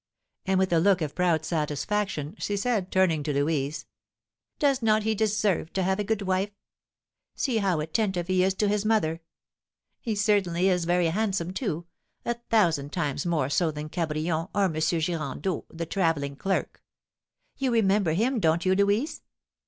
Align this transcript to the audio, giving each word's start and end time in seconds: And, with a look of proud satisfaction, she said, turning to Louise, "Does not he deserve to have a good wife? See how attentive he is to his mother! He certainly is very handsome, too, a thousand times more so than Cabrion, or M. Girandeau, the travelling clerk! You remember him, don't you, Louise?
And, 0.47 0.57
with 0.57 0.73
a 0.73 0.79
look 0.79 0.99
of 1.03 1.13
proud 1.13 1.45
satisfaction, 1.45 2.33
she 2.39 2.57
said, 2.57 2.91
turning 2.91 3.21
to 3.21 3.31
Louise, 3.31 3.85
"Does 4.57 4.81
not 4.81 5.03
he 5.03 5.13
deserve 5.13 5.71
to 5.73 5.83
have 5.83 5.99
a 5.99 6.03
good 6.03 6.23
wife? 6.23 6.49
See 7.35 7.57
how 7.57 7.79
attentive 7.79 8.25
he 8.25 8.41
is 8.43 8.55
to 8.55 8.67
his 8.67 8.83
mother! 8.83 9.21
He 9.99 10.15
certainly 10.15 10.69
is 10.69 10.85
very 10.85 11.09
handsome, 11.09 11.53
too, 11.53 11.85
a 12.25 12.33
thousand 12.49 12.91
times 12.91 13.27
more 13.27 13.47
so 13.51 13.69
than 13.69 13.89
Cabrion, 13.89 14.49
or 14.55 14.63
M. 14.63 14.73
Girandeau, 14.73 15.65
the 15.69 15.85
travelling 15.85 16.35
clerk! 16.35 16.81
You 17.57 17.71
remember 17.71 18.13
him, 18.13 18.39
don't 18.39 18.65
you, 18.65 18.73
Louise? 18.73 19.21